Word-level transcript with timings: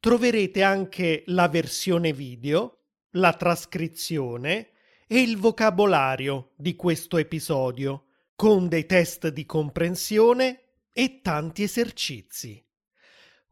troverete 0.00 0.62
anche 0.62 1.24
la 1.26 1.46
versione 1.48 2.12
video, 2.14 2.78
la 3.12 3.34
trascrizione 3.34 4.70
e 5.06 5.20
il 5.20 5.36
vocabolario 5.36 6.52
di 6.56 6.74
questo 6.74 7.18
episodio, 7.18 8.06
con 8.34 8.68
dei 8.68 8.86
test 8.86 9.28
di 9.28 9.44
comprensione 9.44 10.62
e 10.92 11.20
tanti 11.20 11.62
esercizi. 11.62 12.64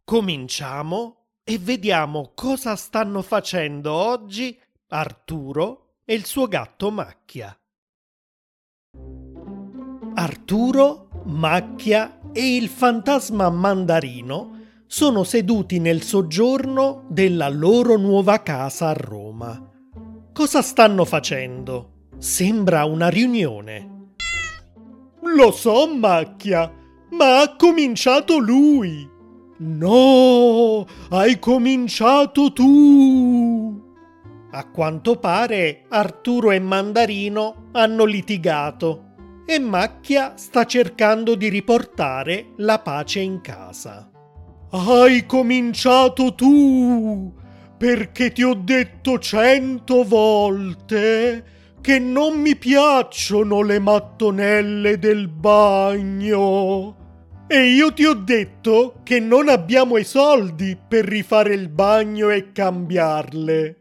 Cominciamo 0.03 1.27
e 1.45 1.59
vediamo 1.59 2.33
cosa 2.34 2.75
stanno 2.77 3.20
facendo 3.20 3.92
oggi 3.92 4.59
Arturo 4.89 5.97
e 6.06 6.15
il 6.15 6.25
suo 6.25 6.47
gatto 6.47 6.91
Macchia. 6.91 7.55
Arturo, 10.15 11.11
Macchia 11.27 12.20
e 12.33 12.56
il 12.56 12.69
fantasma 12.69 13.51
mandarino 13.51 14.58
sono 14.91 15.23
seduti 15.23 15.78
nel 15.80 16.01
soggiorno 16.01 17.05
della 17.09 17.51
loro 17.51 17.98
nuova 17.98 18.42
casa 18.42 18.89
a 18.89 18.95
Roma. 18.95 19.70
Cosa 20.33 20.62
stanno 20.62 21.05
facendo? 21.05 22.06
Sembra 22.17 22.86
una 22.86 23.08
riunione. 23.08 24.14
Lo 25.20 25.50
so, 25.53 25.95
Macchia, 25.95 26.72
ma 27.11 27.42
ha 27.42 27.55
cominciato 27.56 28.39
lui. 28.39 29.06
No, 29.58 30.86
hai 31.11 31.39
cominciato 31.39 32.50
tu. 32.55 33.83
A 34.52 34.70
quanto 34.70 35.17
pare 35.17 35.84
Arturo 35.91 36.50
e 36.50 36.61
Mandarino 36.61 37.69
hanno 37.73 38.05
litigato 38.06 39.05
e 39.45 39.58
Macchia 39.58 40.39
sta 40.39 40.64
cercando 40.64 41.34
di 41.34 41.48
riportare 41.48 42.52
la 42.56 42.78
pace 42.78 43.20
in 43.20 43.42
casa. 43.42 44.11
Hai 44.70 45.24
cominciato 45.24 46.34
tu, 46.34 47.33
perché 47.78 48.33
ti 48.33 48.42
ho 48.42 48.52
detto 48.52 49.19
cento 49.19 50.05
volte 50.05 51.44
che 51.80 51.98
non 51.98 52.38
mi 52.38 52.55
piacciono 52.55 53.62
le 53.62 53.78
mattonelle 53.78 54.98
del 54.98 55.28
bagno. 55.28 56.96
E 57.46 57.70
io 57.70 57.94
ti 57.94 58.05
ho 58.05 58.12
detto 58.12 59.00
che 59.05 59.20
non 59.20 59.48
abbiamo 59.48 59.96
i 59.96 60.05
soldi 60.05 60.77
per 60.77 61.06
rifare 61.06 61.55
il 61.55 61.70
bagno 61.70 62.28
e 62.28 62.52
cambiarle. 62.52 63.77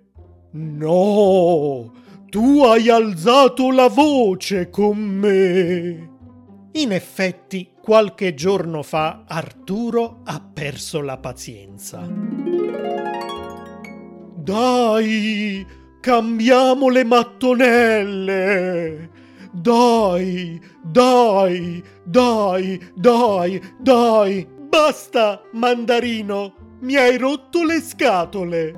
No, 0.52 1.91
tu 2.30 2.63
hai 2.63 2.88
alzato 2.88 3.71
la 3.71 3.89
voce 3.89 4.69
con 4.69 4.97
me. 4.99 6.09
In 6.71 6.93
effetti, 6.93 7.69
qualche 7.88 8.33
giorno 8.33 8.83
fa 8.83 9.23
Arturo 9.25 10.19
ha 10.25 10.41
perso 10.41 10.99
la 10.99 11.16
pazienza. 11.19 12.05
Dai, 14.35 15.66
cambiamo 16.02 16.89
le 16.89 17.05
mattonelle. 17.05 18.59
Dai, 19.53 20.61
dai, 20.83 21.81
dai, 22.03 22.92
dai, 22.93 23.61
dai. 23.80 24.45
Basta, 24.67 25.42
mandarino, 25.53 26.55
mi 26.81 26.97
hai 26.97 27.17
rotto 27.17 27.64
le 27.64 27.80
scatole. 27.80 28.76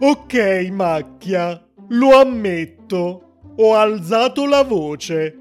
Ok, 0.00 0.68
macchia, 0.70 1.62
lo 1.88 2.18
ammetto 2.18 3.26
ho 3.56 3.74
alzato 3.74 4.46
la 4.46 4.62
voce, 4.62 5.36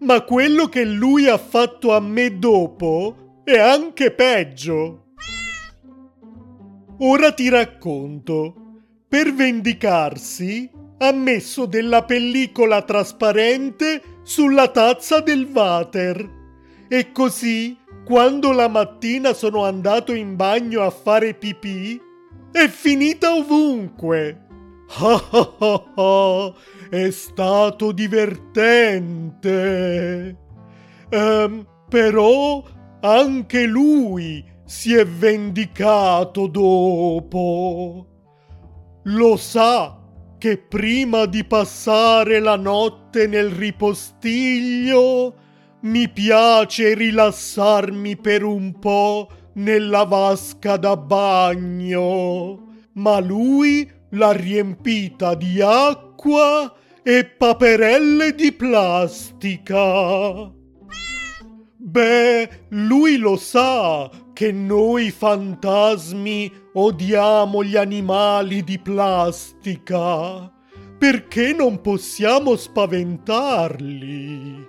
ma 0.00 0.22
quello 0.22 0.68
che 0.68 0.84
lui 0.84 1.26
ha 1.26 1.38
fatto 1.38 1.94
a 1.94 2.00
me 2.00 2.38
dopo 2.38 3.42
è 3.44 3.58
anche 3.58 4.10
peggio. 4.10 5.14
Ora 6.98 7.32
ti 7.32 7.48
racconto. 7.48 8.54
Per 9.08 9.32
vendicarsi 9.32 10.70
ha 10.98 11.12
messo 11.12 11.66
della 11.66 12.04
pellicola 12.04 12.82
trasparente 12.82 14.02
sulla 14.22 14.68
tazza 14.68 15.20
del 15.20 15.48
water 15.52 16.42
e 16.88 17.12
così 17.12 17.76
quando 18.04 18.52
la 18.52 18.68
mattina 18.68 19.32
sono 19.32 19.64
andato 19.64 20.12
in 20.12 20.36
bagno 20.36 20.82
a 20.82 20.90
fare 20.90 21.34
pipì 21.34 22.00
è 22.52 22.68
finita 22.68 23.34
ovunque. 23.34 24.43
Ah 24.96 25.20
ah 25.30 25.54
ah 25.58 25.84
ah, 25.96 26.54
è 26.90 27.10
stato 27.10 27.92
divertente. 27.92 30.36
Um, 31.10 31.66
però 31.88 32.62
anche 33.00 33.66
lui 33.66 34.44
si 34.64 34.94
è 34.94 35.04
vendicato 35.06 36.46
dopo. 36.46 38.06
Lo 39.04 39.36
sa 39.36 39.98
che 40.38 40.58
prima 40.58 41.26
di 41.26 41.44
passare 41.44 42.40
la 42.40 42.56
notte 42.56 43.26
nel 43.26 43.50
ripostiglio 43.50 45.34
mi 45.82 46.08
piace 46.08 46.94
rilassarmi 46.94 48.16
per 48.16 48.44
un 48.44 48.78
po' 48.78 49.28
nella 49.54 50.04
vasca 50.04 50.76
da 50.76 50.96
bagno, 50.96 52.68
ma 52.94 53.20
lui 53.20 53.88
l'ha 54.14 54.32
riempita 54.32 55.34
di 55.34 55.60
acqua 55.60 56.72
e 57.02 57.24
paperelle 57.24 58.34
di 58.34 58.52
plastica. 58.52 60.52
Beh, 61.76 62.48
lui 62.70 63.18
lo 63.18 63.36
sa 63.36 64.10
che 64.32 64.50
noi 64.50 65.10
fantasmi 65.10 66.50
odiamo 66.72 67.62
gli 67.62 67.76
animali 67.76 68.64
di 68.64 68.78
plastica. 68.78 70.50
Perché 70.98 71.52
non 71.52 71.82
possiamo 71.82 72.56
spaventarli? 72.56 74.66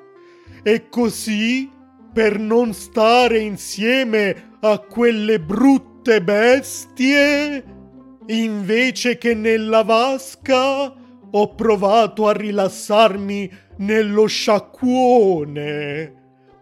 E 0.62 0.90
così, 0.90 1.72
per 2.12 2.38
non 2.38 2.74
stare 2.74 3.40
insieme 3.40 4.58
a 4.60 4.80
quelle 4.80 5.40
brutte 5.40 6.22
bestie, 6.22 7.64
invece 8.28 9.18
che 9.18 9.34
nella 9.34 9.84
vasca, 9.84 10.94
ho 11.32 11.56
provato 11.56 12.28
a 12.28 12.32
rilassarmi 12.32 13.52
nello 13.78 14.26
sciacquone, 14.26 16.14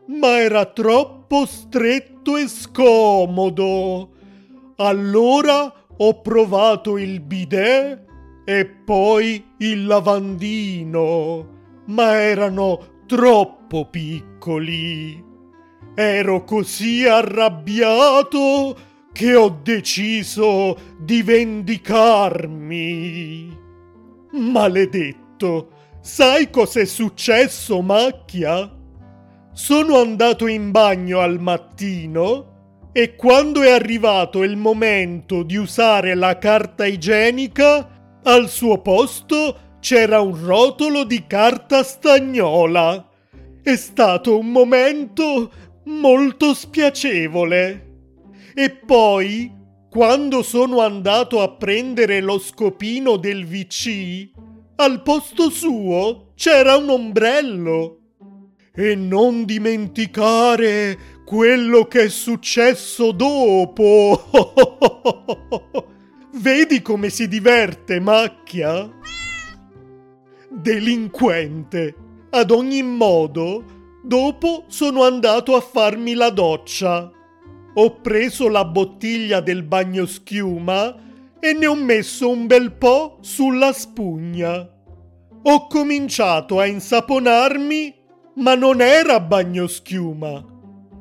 ma 0.07 0.40
era 0.40 0.66
troppo 0.66 1.46
stretto 1.46 2.38
e 2.38 2.47
scomodo. 2.47 4.09
Allora 4.78 5.72
ho 5.96 6.22
provato 6.22 6.97
il 6.97 7.19
bidet 7.22 8.02
e 8.46 8.66
poi 8.66 9.46
il 9.59 9.85
lavandino, 9.85 11.47
ma 11.85 12.19
erano 12.19 13.02
troppo 13.06 13.85
piccoli. 13.90 15.23
Ero 15.96 16.43
così 16.43 17.05
arrabbiato 17.05 18.76
che 19.13 19.35
ho 19.35 19.59
deciso 19.63 20.75
di 20.99 21.21
vendicarmi. 21.21 22.41
Maledetto, 24.31 25.69
sai 26.01 26.49
cos'è 26.49 26.83
successo, 26.85 27.81
Macchia? 27.81 28.69
Sono 29.53 29.99
andato 29.99 30.47
in 30.47 30.71
bagno 30.71 31.19
al 31.19 31.39
mattino 31.39 32.89
e 32.91 33.15
quando 33.15 33.61
è 33.61 33.69
arrivato 33.69 34.41
il 34.43 34.57
momento 34.57 35.43
di 35.43 35.57
usare 35.57 36.15
la 36.15 36.39
carta 36.39 36.85
igienica, 36.87 38.19
al 38.23 38.49
suo 38.49 38.81
posto 38.81 39.77
c'era 39.79 40.21
un 40.21 40.43
rotolo 40.43 41.03
di 41.03 41.27
carta 41.27 41.83
stagnola. 41.83 43.09
È 43.61 43.75
stato 43.75 44.39
un 44.39 44.49
momento 44.49 45.51
molto 45.85 46.53
spiacevole. 46.55 47.92
E 48.53 48.70
poi 48.70 49.52
quando 49.90 50.41
sono 50.41 50.82
andato 50.82 51.41
a 51.41 51.50
prendere 51.50 52.20
lo 52.20 52.40
scopino 52.40 53.17
del 53.17 53.46
VC, 53.46 54.29
al 54.78 55.03
posto 55.03 55.50
suo 55.50 56.32
c'era 56.35 56.76
un 56.78 56.90
ombrello. 56.90 58.00
e 58.76 58.96
non 58.96 59.46
dimenticare 59.46 60.97
quello 61.23 61.85
che 61.85 62.05
è 62.05 62.09
successo 62.09 63.11
dopo. 63.11 64.20
Vedi 66.41 66.82
come 66.82 67.11
si 67.11 67.28
diverte, 67.28 67.99
macchia? 67.99 68.90
Delinquente. 70.49 71.96
Ad 72.32 72.49
ogni 72.49 72.82
modo, 72.82 73.64
dopo 74.03 74.64
sono 74.70 75.03
andato 75.03 75.56
a 75.56 75.61
farmi 75.61 76.16
la 76.16 76.32
doccia. 76.32 77.11
Ho 77.75 78.02
preso 78.02 78.49
la 78.49 78.66
bottiglia 78.66 79.40
del 79.40 79.64
bagno 79.64 80.05
schiuma 80.05 80.96
e 81.40 81.53
ne 81.53 81.66
ho 81.66 81.75
messo 81.75 82.29
un 82.29 82.46
bel 82.46 82.72
po' 82.73 83.17
sulla 83.22 83.73
spugna. 83.73 84.70
Ho 85.46 85.67
cominciato 85.67 86.59
a 86.59 86.67
insaponarmi, 86.67 87.96
ma 88.35 88.55
non 88.55 88.79
era 88.79 89.20
bagno 89.20 89.67
schiuma, 89.67 90.46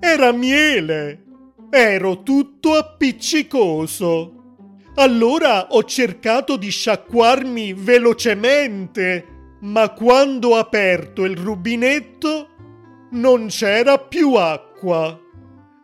era 0.01 0.33
miele. 0.33 1.25
Ero 1.71 2.23
tutto 2.23 2.75
appiccicoso. 2.75 4.41
Allora 4.97 5.69
ho 5.69 5.85
cercato 5.85 6.57
di 6.57 6.71
sciacquarmi 6.71 7.73
velocemente, 7.75 9.27
ma 9.61 9.91
quando 9.91 10.51
ho 10.51 10.57
aperto 10.57 11.25
il 11.25 11.37
rubinetto 11.37 12.49
non 13.13 13.47
c'era 13.47 13.99
più 13.99 14.35
acqua. 14.35 15.22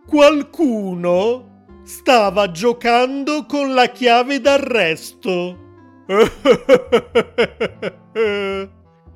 Qualcuno 0.08 1.66
stava 1.84 2.50
giocando 2.50 3.46
con 3.46 3.75
la 3.75 3.90
chiave 3.90 4.40
d'arresto. 4.40 5.66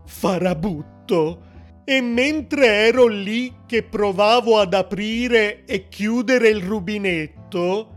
Farabutto. 0.04 1.50
E 1.84 2.00
mentre 2.00 2.66
ero 2.66 3.06
lì 3.06 3.52
che 3.66 3.82
provavo 3.82 4.58
ad 4.58 4.74
aprire 4.74 5.64
e 5.64 5.88
chiudere 5.88 6.48
il 6.48 6.62
rubinetto, 6.62 7.92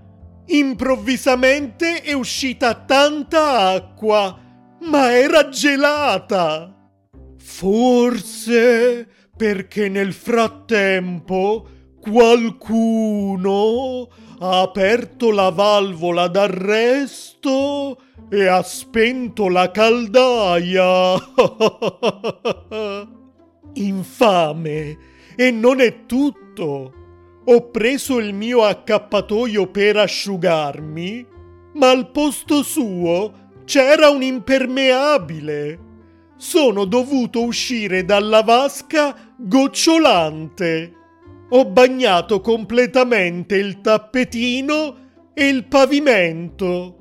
Improvvisamente 0.47 2.01
è 2.01 2.13
uscita 2.13 2.75
tanta 2.75 3.69
acqua, 3.69 4.39
ma 4.81 5.11
era 5.11 5.49
gelata. 5.49 6.71
Forse 7.37 9.07
perché 9.35 9.89
nel 9.89 10.13
frattempo 10.13 11.67
qualcuno 12.09 14.07
ha 14.39 14.61
aperto 14.61 15.31
la 15.31 15.49
valvola 15.49 16.27
d'arresto 16.27 17.97
e 18.29 18.45
ha 18.47 18.61
spento 18.61 19.49
la 19.49 19.71
caldaia. 19.71 21.13
Infame! 23.73 24.97
E 25.35 25.51
non 25.51 25.79
è 25.79 26.05
tutto. 26.05 26.93
Ho 27.45 27.69
preso 27.69 28.19
il 28.19 28.33
mio 28.33 28.63
accappatoio 28.63 29.67
per 29.67 29.97
asciugarmi, 29.97 31.25
ma 31.73 31.89
al 31.91 32.09
posto 32.11 32.63
suo 32.63 33.31
c'era 33.65 34.09
un 34.09 34.23
impermeabile. 34.23 35.79
Sono 36.37 36.85
dovuto 36.85 37.43
uscire 37.43 38.03
dalla 38.03 38.41
vasca 38.41 39.33
gocciolante. 39.37 41.04
Ho 41.49 41.63
bagnato 41.65 42.41
completamente 42.41 43.55
il 43.55 43.79
tappetino 43.81 45.29
e 45.31 45.47
il 45.47 45.65
pavimento. 45.67 46.97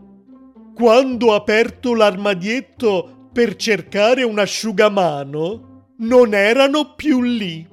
Quando 0.74 1.28
ho 1.28 1.34
aperto 1.34 1.94
l'armadietto 1.94 3.30
per 3.32 3.56
cercare 3.56 4.22
un 4.22 4.38
asciugamano, 4.38 5.94
non 5.98 6.34
erano 6.34 6.94
più 6.94 7.22
lì. 7.22 7.66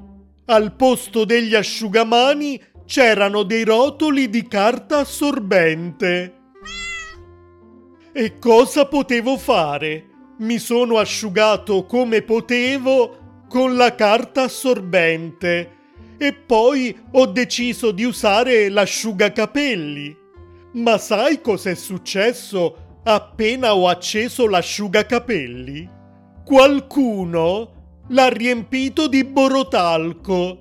Al 0.46 0.74
posto 0.76 1.26
degli 1.26 1.56
asciugamani 1.56 2.62
c'erano 2.86 3.44
dei 3.44 3.66
rotoli 3.66 4.30
di 4.30 4.48
carta 4.48 5.00
assorbente. 5.00 6.36
E 8.14 8.40
cosa 8.40 8.86
potevo 8.86 9.38
fare? 9.38 10.06
Mi 10.40 10.58
sono 10.58 11.00
asciugato 11.00 11.86
come 11.86 12.22
potevo 12.22 13.46
con 13.50 13.76
la 13.76 13.94
carta 13.94 14.44
assorbente 14.44 15.80
e 16.22 16.34
poi 16.34 16.96
ho 17.14 17.26
deciso 17.26 17.90
di 17.90 18.04
usare 18.04 18.70
l'asciugacapelli. 18.70 20.16
Ma 20.74 21.00
sai 21.00 21.42
cos'è 21.42 21.74
successo 21.74 23.00
appena 23.04 23.74
ho 23.74 23.88
acceso 23.88 24.46
l'asciugacapelli? 24.48 25.90
Qualcuno 26.46 28.04
l'ha 28.10 28.28
riempito 28.28 29.08
di 29.08 29.24
borotalco 29.24 30.60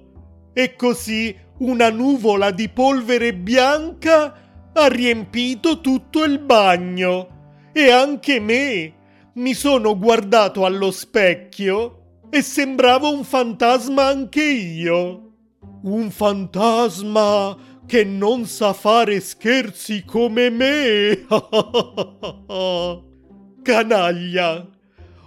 e 0.54 0.76
così 0.76 1.36
una 1.58 1.90
nuvola 1.90 2.52
di 2.52 2.70
polvere 2.70 3.34
bianca 3.34 4.70
ha 4.72 4.86
riempito 4.86 5.82
tutto 5.82 6.24
il 6.24 6.38
bagno 6.38 7.68
e 7.74 7.90
anche 7.90 8.40
me. 8.40 8.94
Mi 9.34 9.52
sono 9.52 9.98
guardato 9.98 10.64
allo 10.64 10.90
specchio 10.90 12.22
e 12.30 12.40
sembravo 12.40 13.12
un 13.12 13.24
fantasma 13.24 14.06
anche 14.06 14.42
io. 14.42 15.29
Un 15.82 16.10
fantasma 16.10 17.56
che 17.86 18.04
non 18.04 18.44
sa 18.44 18.72
fare 18.74 19.20
scherzi 19.20 20.04
come 20.04 20.50
me. 20.50 21.26
Canaglia. 23.62 24.68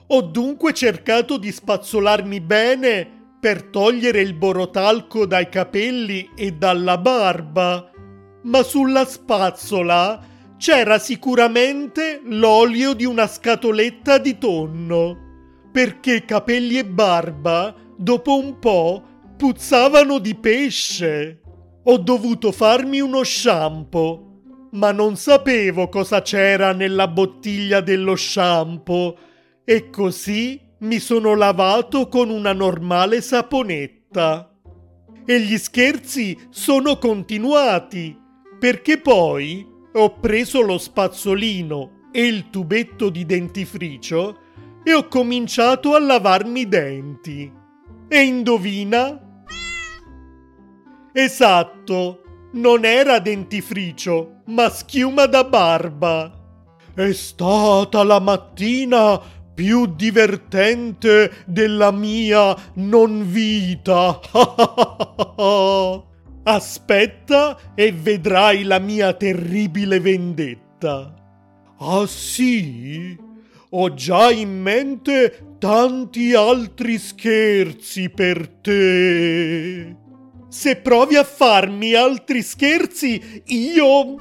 Ho 0.08 0.22
dunque 0.22 0.74
cercato 0.74 1.38
di 1.38 1.52
spazzolarmi 1.52 2.40
bene 2.40 3.22
per 3.40 3.64
togliere 3.64 4.22
il 4.22 4.36
borotalco 4.36 5.26
dai 5.26 5.50
capelli 5.50 6.30
e 6.36 6.52
dalla 6.52 6.98
barba, 6.98 7.90
ma 8.44 8.64
sulla 8.64 9.06
spazzola 9.06 10.24
c'era 10.58 11.00
sicuramente 11.00 12.22
l'olio 12.24 12.94
di 12.94 13.06
una 13.06 13.28
scatoletta 13.28 14.20
di 14.20 14.38
tonno, 14.38 15.18
perché 15.72 16.24
capelli 16.24 16.78
e 16.78 16.86
barba, 16.86 17.76
dopo 17.98 18.38
un 18.38 18.60
po', 18.60 19.04
puzzavano 19.44 20.20
di 20.20 20.36
pesce. 20.36 21.42
Ho 21.84 21.98
dovuto 21.98 22.54
farmi 22.54 23.02
uno 23.02 23.26
shampoo, 23.26 24.70
ma 24.72 24.94
non 24.94 25.18
sapevo 25.18 25.90
cosa 25.90 26.22
c'era 26.22 26.72
nella 26.72 27.10
bottiglia 27.10 27.82
dello 27.82 28.16
shampoo 28.16 29.18
e 29.66 29.90
così 29.90 30.62
mi 30.80 30.98
sono 31.00 31.36
lavato 31.36 32.08
con 32.08 32.30
una 32.30 32.54
normale 32.54 33.20
saponetta. 33.20 34.50
E 35.26 35.42
gli 35.42 35.58
scherzi 35.58 36.40
sono 36.50 36.98
continuati, 36.98 38.18
perché 38.58 38.98
poi 38.98 39.68
ho 39.92 40.20
preso 40.22 40.62
lo 40.62 40.78
spazzolino 40.78 42.08
e 42.14 42.26
il 42.26 42.50
tubetto 42.50 43.10
di 43.10 43.26
dentifricio 43.26 44.38
e 44.86 44.94
ho 44.94 45.06
cominciato 45.10 45.96
a 45.96 46.00
lavarmi 46.00 46.62
i 46.62 46.70
denti. 46.70 47.52
E 48.08 48.22
indovina? 48.22 49.23
Esatto, 51.14 52.22
non 52.54 52.86
era 52.86 53.20
dentifricio, 53.20 54.42
ma 54.46 54.68
schiuma 54.70 55.28
da 55.28 55.44
barba. 55.44 56.32
È 56.94 57.12
stata 57.12 58.04
la 58.04 58.20
mattina 58.20 59.22
più 59.54 59.86
divertente 59.86 61.44
della 61.46 61.92
mia 61.92 62.56
non 62.76 63.30
vita. 63.30 64.20
Aspetta 66.46 67.58
e 67.76 67.92
vedrai 67.92 68.64
la 68.64 68.80
mia 68.80 69.14
terribile 69.14 70.00
vendetta. 70.00 71.14
Ah 71.78 72.08
sì? 72.08 73.16
Ho 73.70 73.94
già 73.94 74.32
in 74.32 74.62
mente 74.62 75.56
tanti 75.60 76.34
altri 76.34 76.98
scherzi 76.98 78.10
per 78.10 78.48
te. 78.62 80.02
Se 80.54 80.76
provi 80.76 81.16
a 81.16 81.24
farmi 81.24 81.96
altri 81.96 82.44
scherzi, 82.44 83.42
io... 83.48 84.18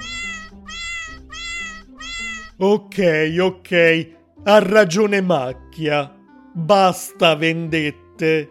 Ok, 2.57 3.37
ok, 3.39 4.09
ha 4.45 4.59
ragione 4.59 5.21
Macchia. 5.21 6.11
Basta 6.55 7.35
vendette. 7.35 8.51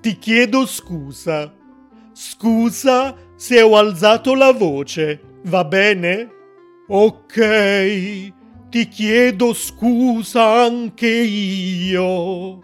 Ti 0.00 0.18
chiedo 0.18 0.66
scusa. 0.66 1.52
Scusa 2.12 3.16
se 3.34 3.60
ho 3.60 3.76
alzato 3.76 4.36
la 4.36 4.52
voce, 4.52 5.20
va 5.46 5.64
bene? 5.64 6.30
Ok, 6.86 7.40
ti 8.70 8.86
chiedo 8.86 9.52
scusa 9.52 10.62
anche 10.62 11.08
io. 11.08 12.62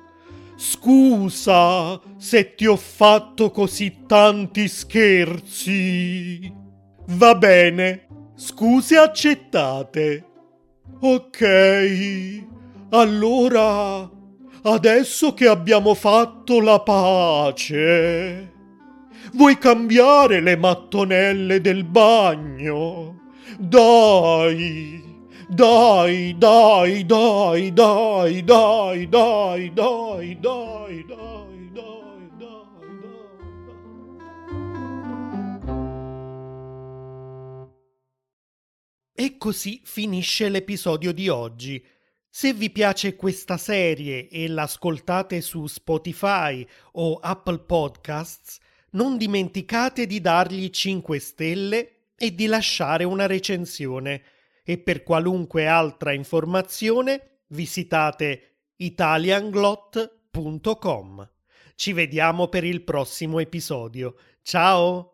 Scusa 0.64 2.00
se 2.16 2.54
ti 2.54 2.68
ho 2.68 2.76
fatto 2.76 3.50
così 3.50 4.04
tanti 4.06 4.68
scherzi. 4.68 6.54
Va 7.04 7.34
bene, 7.34 8.06
scuse 8.36 8.96
accettate. 8.96 10.24
Ok, 11.00 12.44
allora, 12.90 14.08
adesso 14.62 15.34
che 15.34 15.48
abbiamo 15.48 15.94
fatto 15.94 16.60
la 16.60 16.78
pace, 16.78 18.52
vuoi 19.32 19.58
cambiare 19.58 20.40
le 20.40 20.56
mattonelle 20.56 21.60
del 21.60 21.82
bagno? 21.82 23.32
Dai! 23.58 25.11
Dai, 25.48 26.34
dai, 26.36 27.04
dai, 27.04 27.72
dai, 27.72 28.44
dai, 28.44 29.08
dai, 29.08 29.08
dai, 29.08 29.72
dai, 29.72 30.38
dai, 30.40 31.04
dai, 31.04 31.42
E 39.14 39.36
così 39.38 39.80
finisce 39.84 40.48
l'episodio 40.48 41.12
di 41.12 41.28
oggi. 41.28 41.84
Se 42.28 42.52
vi 42.54 42.70
piace 42.70 43.14
questa 43.14 43.56
serie 43.56 44.28
e 44.28 44.48
l'ascoltate 44.48 45.40
su 45.40 45.66
Spotify 45.66 46.66
o 46.92 47.16
Apple 47.16 47.60
Podcasts, 47.60 48.58
non 48.92 49.16
dimenticate 49.18 50.06
di 50.06 50.20
dargli 50.20 50.70
5 50.70 51.18
stelle 51.18 51.92
e 52.16 52.34
di 52.34 52.46
lasciare 52.46 53.04
una 53.04 53.26
recensione 53.26 54.22
e 54.62 54.78
per 54.78 55.02
qualunque 55.02 55.66
altra 55.66 56.12
informazione 56.12 57.40
visitate 57.48 58.60
italianglot.com. 58.76 61.30
Ci 61.74 61.92
vediamo 61.92 62.48
per 62.48 62.64
il 62.64 62.82
prossimo 62.82 63.38
episodio. 63.38 64.16
Ciao! 64.42 65.11